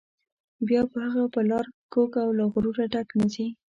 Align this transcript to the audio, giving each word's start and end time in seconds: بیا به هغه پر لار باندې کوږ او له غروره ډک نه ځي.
بیا 0.67 0.81
به 0.91 0.99
هغه 1.13 1.25
پر 1.33 1.43
لار 1.49 1.65
باندې 1.69 1.89
کوږ 1.93 2.11
او 2.23 2.29
له 2.37 2.43
غروره 2.51 2.85
ډک 2.93 3.09
نه 3.19 3.27
ځي. 3.33 3.47